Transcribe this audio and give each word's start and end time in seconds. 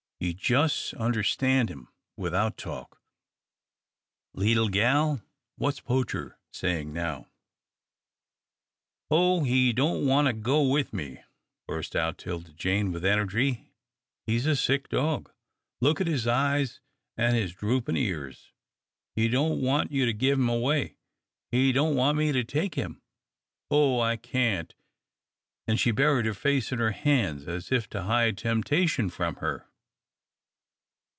Ye 0.23 0.35
jist 0.35 0.93
understan' 0.99 1.67
him 1.69 1.87
without 2.15 2.55
talk 2.55 3.01
leetle 4.35 4.69
gal, 4.69 5.23
what's 5.55 5.79
Poacher 5.79 6.37
sayin' 6.53 6.93
now?" 6.93 7.25
"Oh, 9.09 9.43
he 9.43 9.73
don't 9.73 10.05
want 10.05 10.27
to 10.27 10.33
go 10.33 10.69
with 10.69 10.93
me," 10.93 11.23
burst 11.67 11.95
out 11.95 12.19
'Tilda 12.19 12.51
Jane, 12.53 12.91
with 12.91 13.03
energy. 13.03 13.71
"He's 14.27 14.45
a 14.45 14.55
sick 14.55 14.89
dog. 14.89 15.31
Look 15.79 15.99
at 15.99 16.05
his 16.05 16.27
eyes 16.27 16.81
an' 17.17 17.33
his 17.33 17.53
droopin' 17.55 17.97
ears. 17.97 18.51
He 19.15 19.27
don't 19.27 19.59
want 19.59 19.91
you 19.91 20.05
to 20.05 20.13
give 20.13 20.37
him 20.37 20.49
away. 20.49 20.97
He 21.49 21.71
don't 21.71 21.95
want 21.95 22.15
me 22.19 22.31
to 22.31 22.43
take 22.43 22.75
him. 22.75 23.01
Oh, 23.71 23.99
I 23.99 24.17
can't!" 24.17 24.75
and 25.67 25.79
she 25.79 25.89
buried 25.89 26.27
her 26.27 26.35
face 26.35 26.71
in 26.71 26.77
her 26.77 26.91
hands 26.91 27.47
as 27.47 27.71
if 27.71 27.89
to 27.89 28.03
hide 28.03 28.37
temptation 28.37 29.09
from 29.09 29.37
her. 29.37 29.65